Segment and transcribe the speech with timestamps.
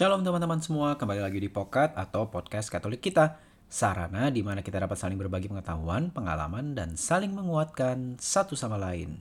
[0.00, 3.36] Shalom teman-teman semua, kembali lagi di Pokat atau Podcast Katolik kita.
[3.68, 9.20] Sarana di mana kita dapat saling berbagi pengetahuan, pengalaman, dan saling menguatkan satu sama lain.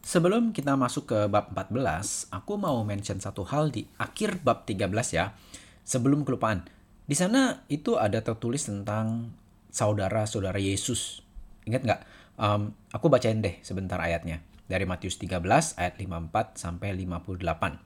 [0.00, 5.12] Sebelum kita masuk ke bab 14, aku mau mention satu hal di akhir bab 13
[5.12, 5.36] ya.
[5.84, 6.64] Sebelum kelupaan.
[7.04, 9.36] Di sana itu ada tertulis tentang
[9.68, 11.20] saudara-saudara Yesus.
[11.68, 12.00] Ingat nggak?
[12.40, 14.40] Um, aku bacain deh sebentar ayatnya.
[14.72, 15.44] Dari Matius 13
[15.76, 17.85] ayat 54 sampai 58.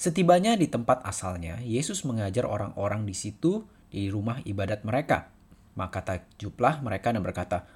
[0.00, 5.28] Setibanya di tempat asalnya, Yesus mengajar orang-orang di situ di rumah ibadat mereka.
[5.76, 7.68] Maka takjublah mereka dan berkata,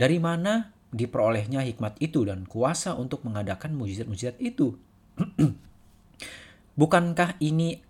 [0.00, 4.80] "Dari mana diperolehnya hikmat itu dan kuasa untuk mengadakan mujizat-mujizat itu?
[6.80, 7.84] Bukankah ini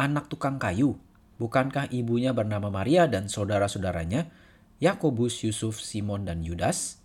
[0.00, 0.96] anak tukang kayu?
[1.36, 4.32] Bukankah ibunya bernama Maria dan saudara-saudaranya,
[4.80, 6.96] Yakobus, Yusuf, Simon, dan Yudas?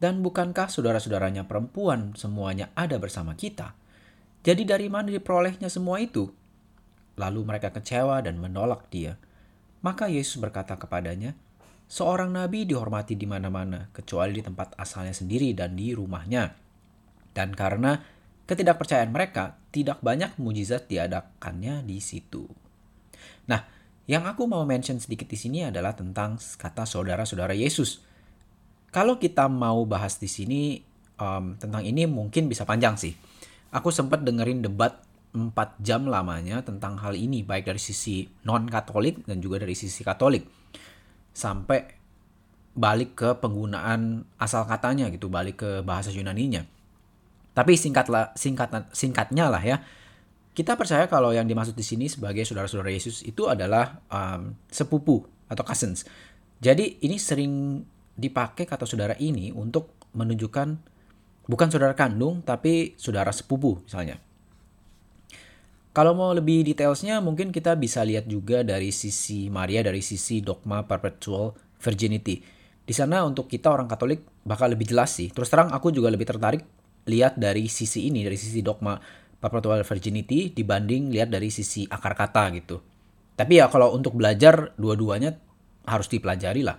[0.00, 3.76] Dan bukankah saudara-saudaranya perempuan semuanya ada bersama kita?"
[4.40, 6.32] Jadi dari mana diperolehnya semua itu?
[7.20, 9.20] Lalu mereka kecewa dan menolak dia.
[9.84, 11.36] Maka Yesus berkata kepadanya,
[11.90, 16.54] Seorang nabi dihormati di mana-mana, kecuali di tempat asalnya sendiri dan di rumahnya.
[17.34, 17.98] Dan karena
[18.46, 22.46] ketidakpercayaan mereka, tidak banyak mujizat diadakannya di situ.
[23.50, 23.66] Nah,
[24.06, 28.06] yang aku mau mention sedikit di sini adalah tentang kata saudara-saudara Yesus.
[28.94, 30.78] Kalau kita mau bahas di sini
[31.18, 33.14] um, tentang ini mungkin bisa panjang sih
[33.70, 39.22] aku sempat dengerin debat 4 jam lamanya tentang hal ini baik dari sisi non katolik
[39.26, 40.42] dan juga dari sisi katolik.
[41.30, 41.86] Sampai
[42.74, 46.66] balik ke penggunaan asal katanya gitu balik ke bahasa Yunaninya.
[47.54, 49.78] Tapi singkatlah singkat singkatnya lah ya.
[50.50, 55.62] Kita percaya kalau yang dimaksud di sini sebagai saudara-saudara Yesus itu adalah um, sepupu atau
[55.62, 56.02] cousins.
[56.58, 57.86] Jadi ini sering
[58.18, 60.68] dipakai kata saudara ini untuk menunjukkan
[61.46, 64.18] bukan saudara kandung tapi saudara sepupu misalnya.
[65.90, 70.86] Kalau mau lebih detailsnya mungkin kita bisa lihat juga dari sisi Maria dari sisi dogma
[70.86, 72.38] perpetual virginity.
[72.86, 75.34] Di sana untuk kita orang Katolik bakal lebih jelas sih.
[75.34, 76.62] Terus terang aku juga lebih tertarik
[77.10, 78.94] lihat dari sisi ini dari sisi dogma
[79.40, 82.76] perpetual virginity dibanding lihat dari sisi akar kata gitu.
[83.34, 85.32] Tapi ya kalau untuk belajar dua-duanya
[85.88, 86.76] harus dipelajari lah.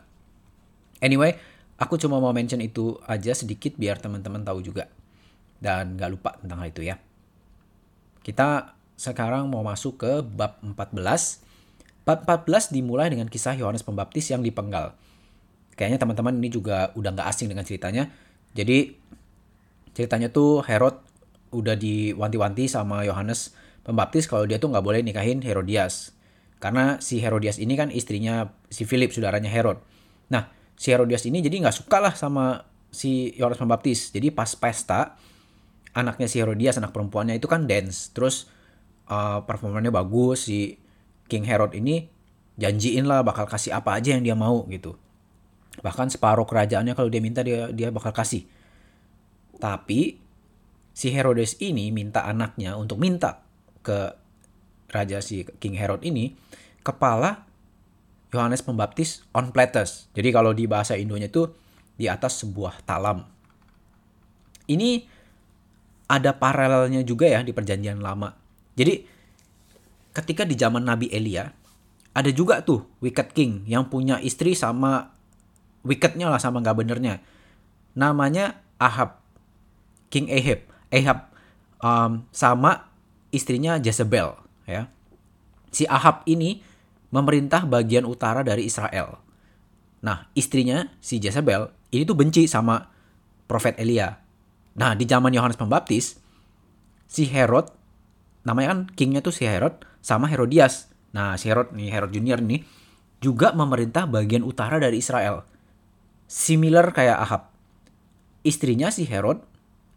[1.01, 1.33] Anyway,
[1.81, 4.85] Aku cuma mau mention itu aja sedikit biar teman-teman tahu juga.
[5.57, 7.01] Dan gak lupa tentang hal itu ya.
[8.21, 10.93] Kita sekarang mau masuk ke bab 14.
[12.05, 14.93] Bab 14 dimulai dengan kisah Yohanes Pembaptis yang dipenggal.
[15.73, 18.13] Kayaknya teman-teman ini juga udah gak asing dengan ceritanya.
[18.53, 18.93] Jadi
[19.97, 21.01] ceritanya tuh Herod
[21.51, 26.13] udah diwanti-wanti sama Yohanes Pembaptis kalau dia tuh nggak boleh nikahin Herodias.
[26.61, 29.81] Karena si Herodias ini kan istrinya si Philip, saudaranya Herod.
[30.29, 34.09] Nah, si Herodias ini jadi nggak suka lah sama si Yohanes Pembaptis.
[34.09, 35.13] Jadi pas pesta,
[35.93, 38.09] anaknya si Herodias, anak perempuannya itu kan dance.
[38.09, 38.49] Terus
[39.05, 40.81] uh, performanya bagus, si
[41.29, 42.09] King Herod ini
[42.57, 44.97] janjiin lah bakal kasih apa aja yang dia mau gitu.
[45.85, 48.49] Bahkan separuh kerajaannya kalau dia minta dia dia bakal kasih.
[49.61, 50.17] Tapi
[50.97, 53.45] si Herodes ini minta anaknya untuk minta
[53.85, 54.17] ke
[54.89, 56.33] raja si King Herod ini
[56.81, 57.50] kepala
[58.31, 60.07] Yohanes Pembaptis on platters.
[60.15, 61.51] Jadi kalau di bahasa Indonya itu
[61.99, 63.27] di atas sebuah talam.
[64.71, 65.03] Ini
[66.07, 68.31] ada paralelnya juga ya di perjanjian lama.
[68.75, 69.03] Jadi
[70.15, 71.47] ketika di zaman Nabi Elia
[72.11, 75.11] ada juga tuh wicked king yang punya istri sama
[75.83, 77.19] wickednya lah sama nggak benernya.
[77.95, 79.19] Namanya Ahab.
[80.11, 80.59] King Ahab.
[80.91, 81.19] Ahab
[81.79, 82.91] um, sama
[83.31, 84.35] istrinya Jezebel
[84.67, 84.91] ya.
[85.71, 86.59] Si Ahab ini
[87.11, 89.19] memerintah bagian utara dari Israel.
[90.01, 92.87] Nah, istrinya si Jezebel ini tuh benci sama
[93.45, 94.15] Profet Elia.
[94.79, 96.15] Nah, di zaman Yohanes Pembaptis,
[97.05, 97.67] si Herod,
[98.47, 100.87] namanya kan kingnya tuh si Herod, sama Herodias.
[101.11, 102.63] Nah, si Herod nih, Herod Junior nih,
[103.19, 105.43] juga memerintah bagian utara dari Israel.
[106.31, 107.51] Similar kayak Ahab.
[108.47, 109.43] Istrinya si Herod,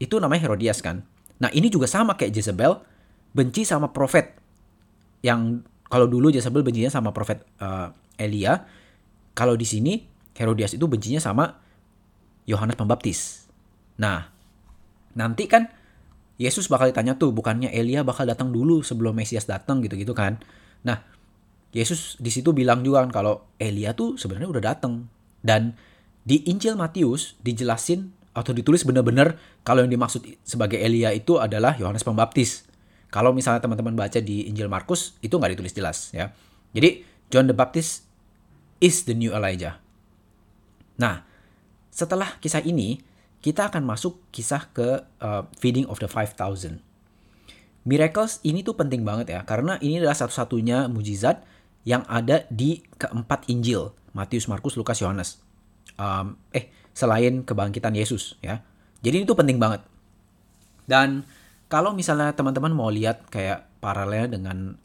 [0.03, 1.07] itu namanya Herodias kan.
[1.39, 2.83] Nah, ini juga sama kayak Jezebel,
[3.31, 4.35] benci sama profet
[5.23, 5.63] yang
[5.95, 8.67] kalau dulu Jezebel bencinya sama profet uh, Elia,
[9.31, 10.03] kalau di sini
[10.35, 11.55] Herodias itu bencinya sama
[12.51, 13.47] Yohanes Pembaptis.
[14.03, 14.27] Nah,
[15.15, 15.71] nanti kan
[16.35, 20.43] Yesus bakal ditanya tuh, bukannya Elia bakal datang dulu sebelum Mesias datang gitu-gitu kan.
[20.83, 20.99] Nah,
[21.71, 25.07] Yesus di situ bilang juga kan kalau Elia tuh sebenarnya udah datang.
[25.47, 25.79] Dan
[26.27, 32.03] di Injil Matius dijelasin atau ditulis benar-benar kalau yang dimaksud sebagai Elia itu adalah Yohanes
[32.03, 32.67] Pembaptis.
[33.15, 36.35] Kalau misalnya teman-teman baca di Injil Markus itu nggak ditulis jelas ya.
[36.75, 38.11] Jadi John the Baptist
[38.83, 39.79] is the new Elijah.
[40.99, 41.23] Nah,
[41.95, 42.99] setelah kisah ini
[43.39, 46.83] kita akan masuk kisah ke uh, feeding of the 5000.
[47.87, 51.45] Miracles ini tuh penting banget ya, karena ini adalah satu-satunya mujizat
[51.85, 55.39] yang ada di keempat Injil, Matius, Markus, Lukas, Yohanes.
[56.01, 58.65] Um, eh, selain kebangkitan Yesus ya.
[59.05, 59.85] Jadi ini tuh penting banget.
[60.89, 61.29] Dan
[61.69, 64.77] kalau misalnya teman-teman mau lihat kayak paralel dengan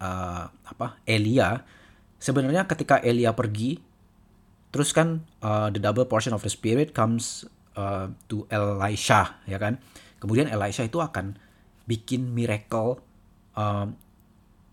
[0.00, 1.64] uh, apa Elia,
[2.20, 3.78] sebenarnya ketika Elia pergi,
[4.72, 7.44] terus kan uh, the double portion of the Spirit comes
[7.76, 9.80] uh, to Elisha, ya kan?
[10.20, 11.36] Kemudian Elisha itu akan
[11.86, 12.98] bikin miracle
[13.54, 13.94] um,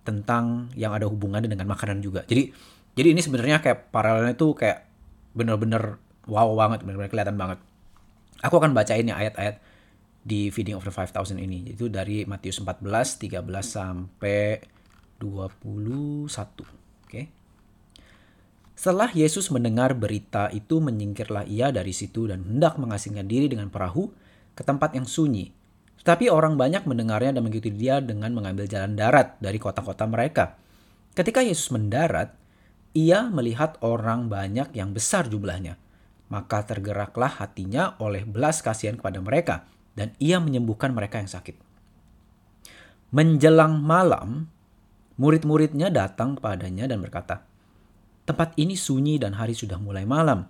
[0.03, 2.25] tentang yang ada hubungannya dengan makanan juga.
[2.27, 2.51] Jadi
[2.93, 4.85] jadi ini sebenarnya kayak paralelnya tuh kayak
[5.33, 5.97] bener-bener
[6.27, 7.59] wow banget, bener-bener kelihatan banget.
[8.43, 9.72] Aku akan bacain ya ayat-ayat
[10.23, 11.75] di Feeding of the 5000 ini.
[11.75, 12.79] Itu dari Matius 14,
[13.19, 14.63] 13 sampai
[15.19, 16.31] 21.
[16.31, 16.67] Oke.
[17.05, 17.25] Okay.
[18.73, 24.09] Setelah Yesus mendengar berita itu, menyingkirlah ia dari situ dan hendak mengasingkan diri dengan perahu
[24.57, 25.53] ke tempat yang sunyi
[26.03, 30.59] tetapi orang banyak mendengarnya dan mengikuti dia dengan mengambil jalan darat dari kota-kota mereka.
[31.15, 32.35] Ketika Yesus mendarat,
[32.91, 35.79] ia melihat orang banyak yang besar jumlahnya.
[36.27, 41.57] Maka tergeraklah hatinya oleh belas kasihan kepada mereka, dan ia menyembuhkan mereka yang sakit.
[43.13, 44.49] Menjelang malam,
[45.21, 47.45] murid-muridnya datang kepadanya dan berkata,
[48.23, 50.47] Tempat ini sunyi dan hari sudah mulai malam.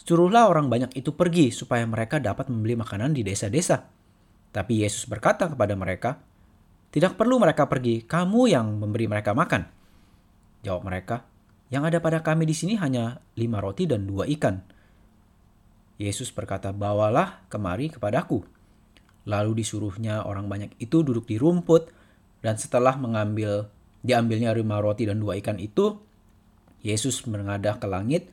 [0.00, 4.02] Suruhlah orang banyak itu pergi supaya mereka dapat membeli makanan di desa-desa
[4.52, 6.20] tapi Yesus berkata kepada mereka,
[6.92, 9.64] "Tidak perlu mereka pergi, kamu yang memberi mereka makan."
[10.60, 11.24] Jawab mereka,
[11.72, 14.60] "Yang ada pada kami di sini hanya lima roti dan dua ikan."
[15.96, 18.44] Yesus berkata, "Bawalah kemari kepadaku."
[19.28, 21.90] Lalu disuruhnya orang banyak itu duduk di rumput,
[22.42, 23.70] dan setelah mengambil
[24.02, 25.98] diambilnya lima roti dan dua ikan itu,
[26.82, 28.28] Yesus mengadah ke langit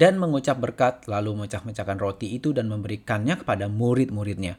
[0.00, 4.56] dan mengucap berkat, lalu memecah-mecahkan roti itu dan memberikannya kepada murid-muridnya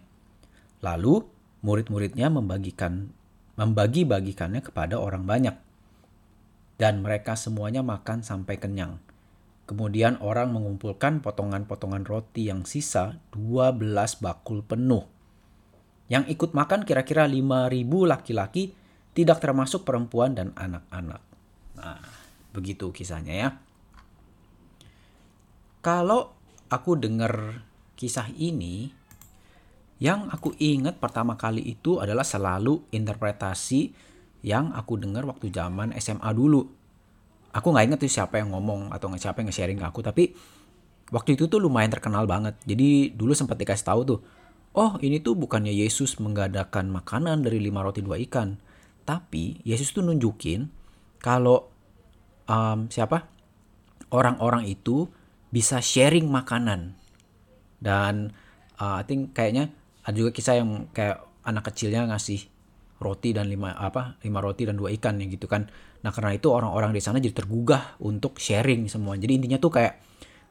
[0.82, 1.22] Lalu
[1.62, 3.14] murid-muridnya membagikan
[3.54, 5.54] membagi-bagikannya kepada orang banyak.
[6.82, 8.98] Dan mereka semuanya makan sampai kenyang.
[9.70, 13.78] Kemudian orang mengumpulkan potongan-potongan roti yang sisa 12
[14.18, 15.06] bakul penuh.
[16.12, 18.76] Yang ikut makan kira-kira 5.000 laki-laki
[19.16, 21.24] tidak termasuk perempuan dan anak-anak.
[21.80, 22.04] Nah,
[22.52, 23.50] begitu kisahnya ya.
[25.80, 26.36] Kalau
[26.68, 27.64] aku dengar
[27.96, 28.92] kisah ini,
[30.04, 33.94] yang aku ingat pertama kali itu adalah selalu interpretasi
[34.44, 36.66] yang aku dengar waktu zaman SMA dulu.
[37.56, 40.36] Aku nggak inget tuh siapa yang ngomong atau siapa yang nge-sharing ke aku, tapi
[41.14, 42.58] waktu itu tuh lumayan terkenal banget.
[42.64, 44.20] Jadi dulu sempat dikasih tahu tuh,
[44.78, 48.56] oh ini tuh bukannya Yesus menggadakan makanan dari lima roti dua ikan,
[49.04, 50.72] tapi Yesus tuh nunjukin
[51.22, 51.70] kalau
[52.50, 53.30] um, siapa?
[54.12, 55.08] Orang-orang itu
[55.54, 57.00] bisa sharing makanan.
[57.80, 58.36] Dan
[58.76, 59.72] uh, I think kayaknya
[60.04, 62.52] ada juga kisah yang kayak anak kecilnya ngasih
[63.02, 65.72] roti dan lima apa lima roti dan dua ikan ya gitu kan.
[66.04, 69.16] Nah karena itu orang-orang di sana jadi tergugah untuk sharing semua.
[69.16, 69.98] Jadi intinya tuh kayak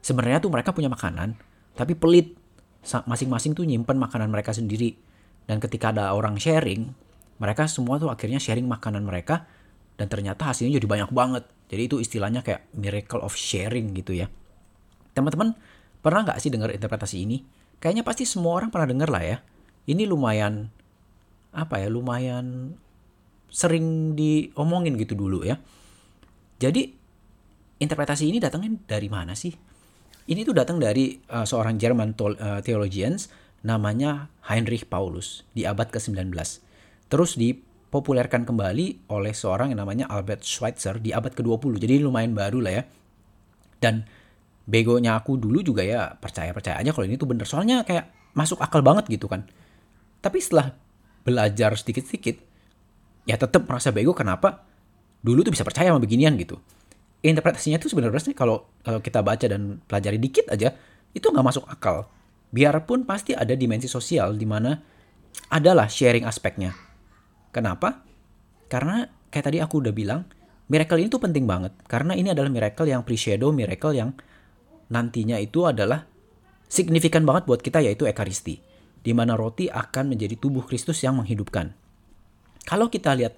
[0.01, 1.37] sebenarnya tuh mereka punya makanan
[1.77, 2.35] tapi pelit
[2.81, 4.97] masing-masing tuh nyimpen makanan mereka sendiri
[5.45, 6.91] dan ketika ada orang sharing
[7.37, 9.45] mereka semua tuh akhirnya sharing makanan mereka
[9.97, 14.27] dan ternyata hasilnya jadi banyak banget jadi itu istilahnya kayak miracle of sharing gitu ya
[15.13, 15.53] teman-teman
[16.01, 17.37] pernah nggak sih dengar interpretasi ini
[17.81, 19.37] Kayaknya pasti semua orang pernah dengar lah ya.
[19.89, 20.69] Ini lumayan
[21.49, 21.89] apa ya?
[21.89, 22.77] Lumayan
[23.49, 25.57] sering diomongin gitu dulu ya.
[26.61, 26.93] Jadi
[27.81, 29.49] interpretasi ini datangnya dari mana sih?
[30.29, 33.33] Ini tuh datang dari uh, seorang Jerman uh, theologians
[33.65, 36.29] namanya Heinrich Paulus di abad ke-19.
[37.09, 41.81] Terus dipopulerkan kembali oleh seorang yang namanya Albert Schweitzer di abad ke-20.
[41.81, 42.83] Jadi lumayan baru lah ya.
[43.81, 44.05] Dan
[44.65, 47.49] begonya aku dulu juga ya percaya-percaya aja kalau ini tuh bener.
[47.49, 49.45] Soalnya kayak masuk akal banget gitu kan.
[50.21, 50.77] Tapi setelah
[51.25, 52.37] belajar sedikit-sedikit,
[53.25, 54.65] ya tetap merasa bego kenapa
[55.21, 56.61] dulu tuh bisa percaya sama beginian gitu.
[57.21, 60.73] Interpretasinya tuh sebenarnya kalau kalau kita baca dan pelajari dikit aja,
[61.13, 62.09] itu nggak masuk akal.
[62.49, 64.75] Biarpun pasti ada dimensi sosial di mana
[65.53, 66.73] adalah sharing aspeknya.
[67.53, 68.03] Kenapa?
[68.67, 70.25] Karena kayak tadi aku udah bilang,
[70.67, 71.77] miracle ini tuh penting banget.
[71.87, 74.11] Karena ini adalah miracle yang pre-shadow, miracle yang
[74.91, 76.03] nantinya itu adalah
[76.67, 78.59] signifikan banget buat kita yaitu ekaristi,
[79.03, 81.71] di mana roti akan menjadi tubuh Kristus yang menghidupkan.
[82.63, 83.35] Kalau kita lihat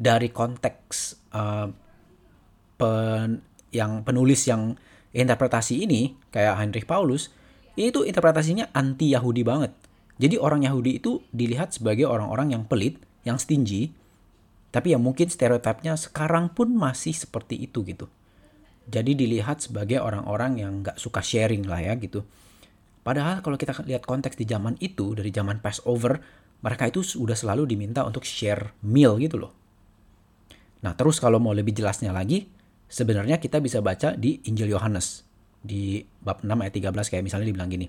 [0.00, 0.96] dari konteks
[1.36, 1.68] uh,
[2.80, 4.80] pen, yang penulis yang
[5.12, 7.28] interpretasi ini kayak Heinrich Paulus,
[7.76, 9.76] ini tuh interpretasinya anti Yahudi banget.
[10.20, 13.92] Jadi orang Yahudi itu dilihat sebagai orang-orang yang pelit, yang stingy,
[14.70, 18.06] tapi yang mungkin stereotipnya sekarang pun masih seperti itu gitu.
[18.90, 22.26] Jadi dilihat sebagai orang-orang yang nggak suka sharing lah ya gitu.
[23.00, 26.20] Padahal kalau kita lihat konteks di zaman itu, dari zaman Passover,
[26.60, 29.52] mereka itu sudah selalu diminta untuk share meal gitu loh.
[30.84, 32.48] Nah, terus kalau mau lebih jelasnya lagi,
[32.90, 35.22] sebenarnya kita bisa baca di Injil Yohanes
[35.62, 37.86] di bab 6 ayat 13 kayak misalnya dibilang gini.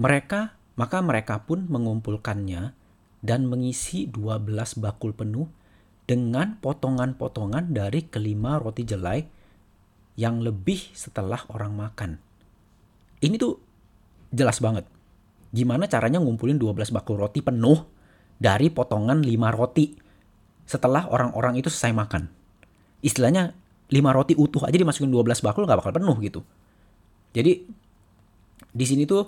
[0.00, 0.40] Mereka,
[0.80, 2.74] maka mereka pun mengumpulkannya
[3.22, 5.46] dan mengisi 12 bakul penuh
[6.08, 9.22] dengan potongan-potongan dari kelima roti jelai
[10.18, 12.10] yang lebih setelah orang makan.
[13.20, 13.60] Ini tuh
[14.32, 14.88] jelas banget.
[15.52, 17.86] Gimana caranya ngumpulin 12 bakul roti penuh
[18.40, 19.94] dari potongan 5 roti
[20.64, 22.39] setelah orang-orang itu selesai makan.
[23.00, 23.52] Istilahnya
[23.90, 26.40] 5 roti utuh aja dimasukin 12 bakul gak bakal penuh gitu.
[27.34, 27.66] Jadi
[28.70, 29.26] di sini tuh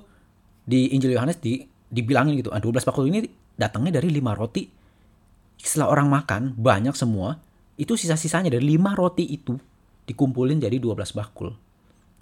[0.62, 1.58] di Injil Yohanes di
[1.92, 3.26] dibilangin gitu, ah, 12 bakul ini
[3.58, 4.64] datangnya dari 5 roti.
[5.58, 7.38] Setelah orang makan banyak semua,
[7.78, 9.58] itu sisa-sisanya dari 5 roti itu
[10.06, 11.54] dikumpulin jadi 12 bakul.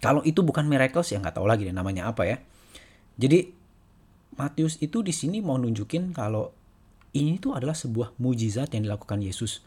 [0.00, 2.36] Kalau itu bukan miracles ya nggak tahu lagi deh namanya apa ya.
[3.20, 3.52] Jadi
[4.40, 6.48] Matius itu di sini mau nunjukin kalau
[7.12, 9.60] ini tuh adalah sebuah mujizat yang dilakukan Yesus.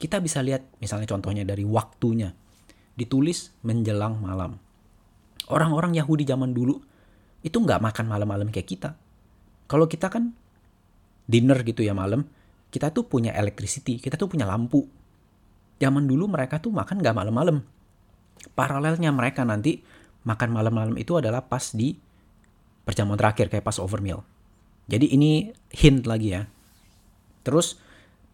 [0.00, 2.32] Kita bisa lihat misalnya contohnya dari waktunya.
[2.96, 4.56] Ditulis menjelang malam.
[5.52, 6.80] Orang-orang Yahudi zaman dulu
[7.44, 8.90] itu nggak makan malam-malam kayak kita.
[9.68, 10.32] Kalau kita kan
[11.28, 12.24] dinner gitu ya malam,
[12.72, 14.88] kita tuh punya electricity, kita tuh punya lampu.
[15.76, 17.60] Zaman dulu mereka tuh makan nggak malam-malam
[18.54, 19.82] paralelnya mereka nanti
[20.24, 21.96] makan malam-malam itu adalah pas di
[22.84, 24.24] perjamuan terakhir kayak pas over meal.
[24.90, 26.42] Jadi ini hint lagi ya.
[27.46, 27.78] Terus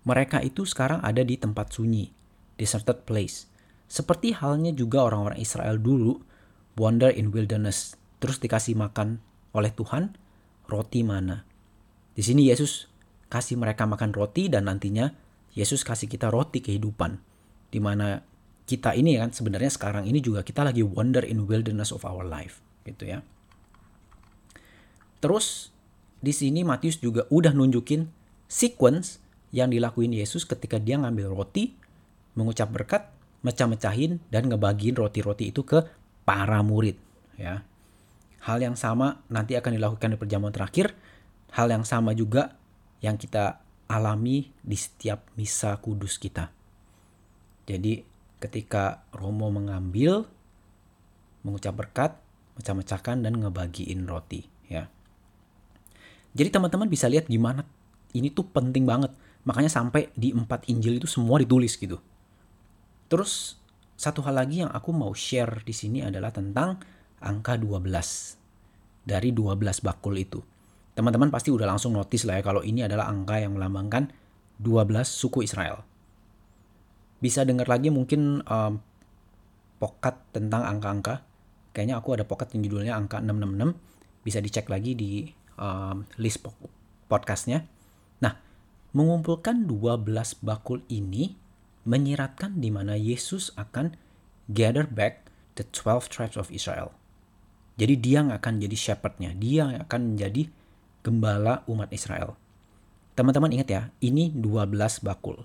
[0.06, 2.14] mereka itu sekarang ada di tempat sunyi,
[2.54, 3.50] deserted place.
[3.90, 6.22] Seperti halnya juga orang-orang Israel dulu
[6.78, 9.18] wander in wilderness, terus dikasih makan
[9.50, 10.14] oleh Tuhan
[10.70, 11.42] roti mana.
[12.14, 12.86] Di sini Yesus
[13.26, 15.10] kasih mereka makan roti dan nantinya
[15.58, 17.18] Yesus kasih kita roti kehidupan
[17.74, 18.22] di mana
[18.66, 22.62] kita ini kan sebenarnya sekarang ini juga kita lagi wander in wilderness of our life
[22.86, 23.26] gitu ya.
[25.18, 25.74] Terus
[26.22, 28.06] di sini Matius juga udah nunjukin
[28.46, 29.25] sequence
[29.56, 31.72] yang dilakuin Yesus ketika dia ngambil roti,
[32.36, 33.08] mengucap berkat,
[33.40, 35.80] mecah-mecahin dan ngebagiin roti-roti itu ke
[36.28, 37.00] para murid
[37.40, 37.64] ya.
[38.44, 40.92] Hal yang sama nanti akan dilakukan di perjamuan terakhir.
[41.56, 42.52] Hal yang sama juga
[43.00, 46.52] yang kita alami di setiap misa kudus kita.
[47.64, 48.04] Jadi
[48.38, 50.28] ketika Romo mengambil,
[51.42, 52.12] mengucap berkat,
[52.60, 54.86] mecah-mecahkan dan ngebagiin roti ya.
[56.36, 57.64] Jadi teman-teman bisa lihat gimana
[58.12, 59.10] ini tuh penting banget.
[59.46, 62.02] Makanya sampai di empat Injil itu semua ditulis gitu.
[63.06, 63.56] Terus
[63.94, 66.82] satu hal lagi yang aku mau share di sini adalah tentang
[67.22, 67.86] angka 12
[69.06, 70.42] dari 12 bakul itu.
[70.98, 74.10] Teman-teman pasti udah langsung notice lah ya kalau ini adalah angka yang melambangkan
[74.58, 75.86] 12 suku Israel
[77.16, 78.80] bisa dengar lagi mungkin um,
[79.80, 81.24] pokat tentang angka-angka.
[81.72, 83.76] Kayaknya aku ada pokat yang judulnya angka 666.
[84.24, 85.28] Bisa dicek lagi di
[85.60, 86.44] um, list
[87.08, 87.64] podcastnya.
[88.96, 91.36] Mengumpulkan 12 bakul ini
[91.84, 93.92] menyiratkan di mana Yesus akan
[94.48, 95.28] gather back
[95.60, 96.96] the 12 tribes of Israel.
[97.76, 100.48] Jadi dia yang akan jadi shepherdnya, dia yang akan menjadi
[101.04, 102.40] gembala umat Israel.
[103.12, 105.44] Teman-teman ingat ya, ini 12 bakul.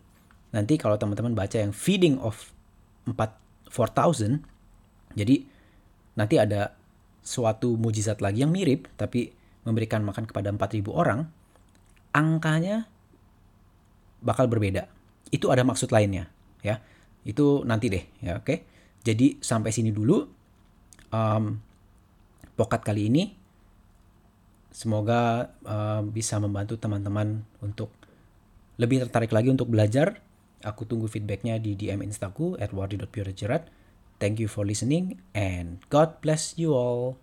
[0.55, 2.55] Nanti kalau teman-teman baca yang feeding of
[3.03, 3.41] 4
[3.72, 5.36] 4000 jadi
[6.20, 6.75] nanti ada
[7.24, 9.31] suatu mujizat lagi yang mirip tapi
[9.63, 11.20] memberikan makan kepada 4000 orang
[12.12, 12.90] angkanya
[14.22, 14.88] bakal berbeda.
[15.34, 16.30] Itu ada maksud lainnya
[16.62, 16.80] ya.
[17.25, 18.66] Itu nanti deh ya oke.
[19.01, 20.22] Jadi sampai sini dulu
[21.10, 21.58] um,
[22.54, 23.34] pokat kali ini
[24.72, 27.92] semoga uh, bisa membantu teman-teman untuk
[28.80, 30.22] lebih tertarik lagi untuk belajar
[30.62, 32.70] Aku tunggu feedbacknya di DM Instaku at.
[34.22, 37.18] Thank you for listening and God bless you all.